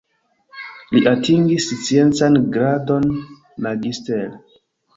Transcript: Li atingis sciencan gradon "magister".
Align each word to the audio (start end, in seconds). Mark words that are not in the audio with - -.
Li 0.95 1.01
atingis 1.11 1.67
sciencan 1.83 2.41
gradon 2.57 3.07
"magister". 3.69 4.29